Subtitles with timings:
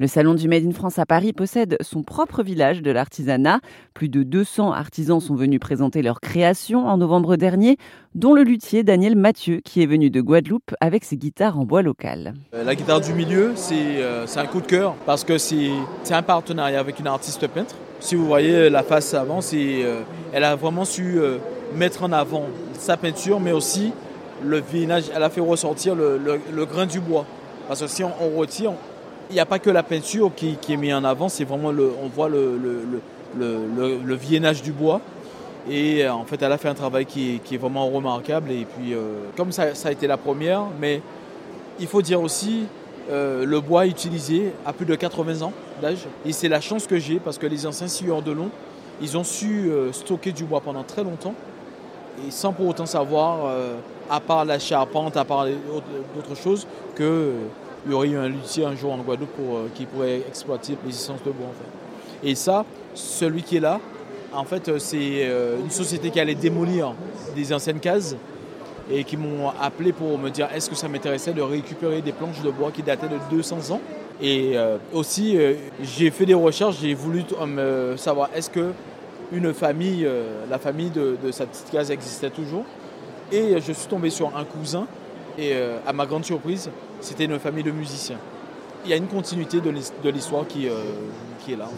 [0.00, 3.60] Le Salon du Made in France à Paris possède son propre village de l'artisanat.
[3.94, 7.76] Plus de 200 artisans sont venus présenter leurs créations en novembre dernier,
[8.16, 11.82] dont le luthier Daniel Mathieu, qui est venu de Guadeloupe avec ses guitares en bois
[11.82, 12.34] local.
[12.54, 15.70] Euh, la guitare du milieu, euh, c'est un coup de cœur parce que c'est
[16.10, 17.76] un partenariat avec une artiste peintre.
[18.00, 20.02] Si vous voyez la face avant, euh,
[20.32, 21.20] elle a vraiment su
[21.76, 23.92] mettre en avant sa peinture, mais aussi
[24.42, 25.04] le vinage.
[25.14, 27.26] Elle a fait ressortir le, grain du bois.
[27.68, 28.72] Parce que si on retire,
[29.30, 31.90] il n'y a pas que la peinture qui, est mise en avant, c'est vraiment le,
[32.02, 32.58] on voit le,
[33.36, 35.00] le, vienage du bois.
[35.68, 38.50] Et euh, en fait, elle a fait un travail qui, est vraiment remarquable.
[38.50, 41.00] Et puis, euh, comme ça, a été la première, mais
[41.80, 42.64] il faut dire aussi,
[43.10, 46.06] euh, le bois utilisé à plus de 80 ans d'âge.
[46.26, 48.50] Et c'est la chance que j'ai parce que les anciens scieurs de long,
[49.00, 51.34] ils ont su stocker du bois pendant très longtemps.
[52.24, 53.52] Et sans pour autant savoir,
[54.08, 55.46] à part la charpente, à part
[56.14, 56.64] d'autres choses,
[56.94, 57.32] que
[57.86, 60.94] il y aurait eu un luthier un jour en Guadeloupe euh, qui pourrait exploiter les
[60.94, 61.52] essences de bois.
[62.22, 63.80] Et ça, celui qui est là,
[64.32, 66.94] en fait, euh, c'est euh, une société qui allait démolir
[67.36, 68.16] des anciennes cases
[68.90, 72.42] et qui m'ont appelé pour me dire est-ce que ça m'intéressait de récupérer des planches
[72.42, 73.80] de bois qui dataient de 200 ans?
[74.22, 74.56] Et
[74.92, 75.36] aussi,
[75.82, 77.24] j'ai fait des recherches, j'ai voulu
[77.96, 78.72] savoir est-ce que
[79.32, 80.06] une famille,
[80.50, 82.64] la famille de, de, cette petite case existait toujours?
[83.32, 84.86] Et je suis tombé sur un cousin
[85.38, 88.18] et euh, à ma grande surprise, c'était une famille de musiciens.
[88.84, 90.72] Il y a une continuité de l'histoire qui, euh,
[91.40, 91.68] qui, est là.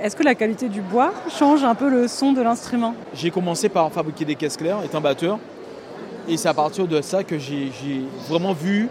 [0.00, 2.94] Est-ce que la qualité du bois change un peu le son de l'instrument?
[3.14, 5.38] J'ai commencé par fabriquer des caisses claires, étant batteur.
[6.28, 7.70] Et c'est à partir de ça que j'ai
[8.28, 8.88] vraiment vu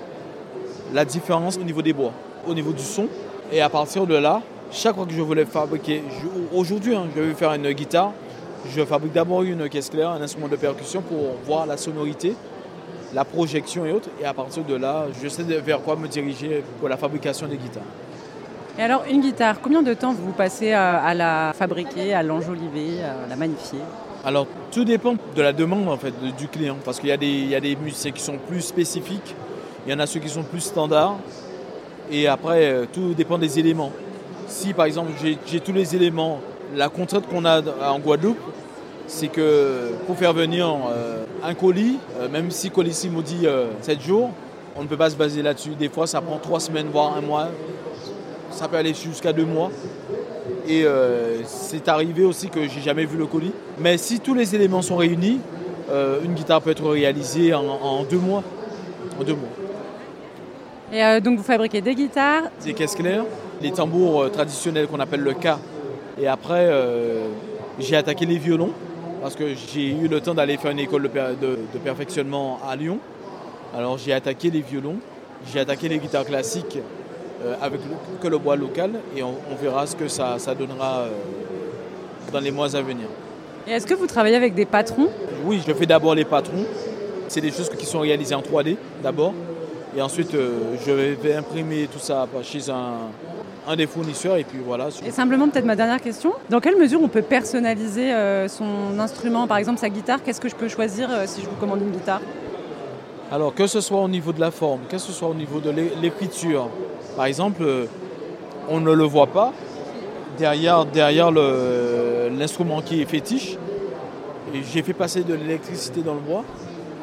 [0.94, 2.14] la différence au niveau des bois,
[2.48, 3.08] au niveau du son.
[3.52, 6.04] Et à partir de là, chaque fois que je voulais fabriquer,
[6.54, 8.14] aujourd'hui, hein, je vais faire une guitare,
[8.73, 12.34] je fabrique d'abord une caisse claire, un instrument de percussion pour voir la sonorité
[13.13, 14.09] la projection et autres.
[14.22, 17.58] Et à partir de là, je sais vers quoi me diriger pour la fabrication des
[17.58, 17.83] guitares.
[18.80, 23.27] Et alors, une guitare, combien de temps vous passez à, la fabriquer, à l'enjoliver, à
[23.27, 23.80] la magnifier?
[24.23, 27.26] Alors, tout dépend de la demande en fait du client, parce qu'il y, a des,
[27.26, 29.36] il y a des musiciens qui sont plus spécifiques,
[29.86, 31.15] il y en a ceux qui sont plus standards,
[32.11, 33.92] et après, euh, tout dépend des éléments.
[34.48, 35.11] Si par exemple
[35.45, 36.39] j'ai tous les éléments,
[36.76, 38.39] la contrainte qu'on a en Guadeloupe,
[39.08, 43.45] c'est que pour faire venir euh, un colis, euh, même si Colissimo dit
[43.81, 44.31] 7 euh, jours,
[44.75, 45.71] on ne peut pas se baser là-dessus.
[45.71, 47.49] Des fois, ça prend 3 semaines, voire un mois.
[48.52, 49.71] Ça peut aller jusqu'à 2 mois.
[50.67, 50.86] Et
[51.45, 53.53] c'est arrivé aussi que j'ai jamais vu le colis.
[53.80, 55.39] Mais si tous les éléments sont réunis,
[56.23, 58.43] une guitare peut être réalisée en, 2 mois.
[59.20, 59.49] En deux mois.
[60.92, 63.23] Et donc vous fabriquez des guitares Des caisses claires,
[63.61, 65.58] des tambours traditionnels qu'on appelle le K.
[66.20, 66.70] Et après,
[67.80, 68.73] j'ai attaqué les violons
[69.22, 73.00] parce que j'ai eu le temps d'aller faire une école de, perfectionnement à Lyon.
[73.76, 74.98] Alors j'ai attaqué les violons,
[75.52, 76.80] j'ai attaqué les guitares classiques
[77.44, 81.10] euh, avec le, que le bois local et on, verra ce que ça, donnera euh,
[82.32, 83.08] dans les mois à venir.
[83.67, 85.10] Et est-ce que vous travaillez avec des patrons?
[85.45, 86.66] Oui, je fais d'abord les patrons.
[87.27, 89.33] C'est des choses qui sont réalisées en 3D d'abord.
[89.95, 93.10] Et ensuite, euh, je vais imprimer tout ça chez un,
[93.67, 94.88] un des fournisseurs et puis voilà.
[95.05, 99.48] Et simplement peut-être ma dernière question, dans quelle mesure on peut personnaliser euh, son instrument,
[99.48, 100.23] par exemple sa guitare?
[100.23, 102.22] Qu'est-ce que je peux choisir euh, si je vous commande une guitare?
[103.32, 105.70] Alors que ce soit au niveau de la forme, que ce soit au niveau de
[106.02, 106.70] l'écriture,
[107.17, 107.86] par exemple, euh,
[108.70, 109.52] on ne le voit pas
[110.38, 113.58] derrière, derrière l'instrument qui est fétiche.
[114.73, 116.45] J'ai fait passer de l'électricité dans le bois.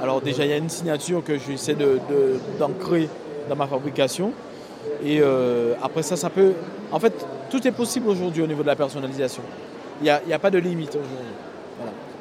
[0.02, 1.76] Alors déjà il y a une signature que j'essaie
[2.58, 3.08] d'ancrer de,
[3.48, 4.32] dans ma fabrication.
[5.04, 6.52] Et euh, après ça, ça peut...
[6.90, 7.12] En fait,
[7.50, 9.42] tout est possible aujourd'hui au niveau de la personnalisation.
[10.00, 11.34] Il n'y a, pas de limite aujourd'hui.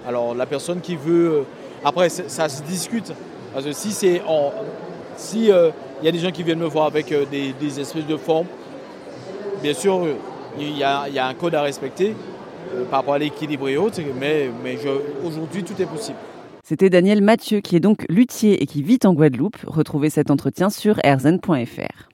[0.07, 1.31] Alors la personne qui veut...
[1.31, 1.41] Euh,
[1.85, 3.11] après, ça se discute.
[3.53, 4.21] Parce que si c'est...
[5.15, 5.69] Si euh,
[6.01, 8.47] il y a des gens qui viennent me voir avec des, espèces de formes,
[9.61, 10.05] bien sûr,
[10.59, 12.15] il y, a, un code à respecter
[12.89, 14.77] par rapport à l'équilibre et autres, mais, mais
[15.23, 16.17] aujourd'hui, tout est possible.
[16.65, 19.57] C'était Daniel Mathieu, qui est donc luthier et qui vit en Guadeloupe.
[19.67, 22.12] Retrouvez cet entretien sur erzen.fr.